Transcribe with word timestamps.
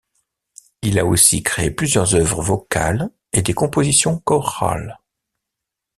Il 0.81 0.97
a 0.97 1.05
aussi 1.05 1.43
créé 1.43 1.69
plusieurs 1.69 2.15
œuvres 2.15 2.41
vocales 2.41 3.11
et 3.33 3.43
des 3.43 3.53
compositions 3.53 4.17
chorales. 4.17 4.99